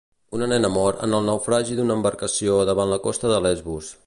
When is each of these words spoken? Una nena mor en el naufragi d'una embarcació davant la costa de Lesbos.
Una 0.35 0.45
nena 0.53 0.71
mor 0.77 0.97
en 1.07 1.13
el 1.19 1.27
naufragi 1.29 1.77
d'una 1.81 1.99
embarcació 1.99 2.57
davant 2.71 2.95
la 2.97 3.03
costa 3.09 3.35
de 3.35 3.43
Lesbos. 3.49 3.97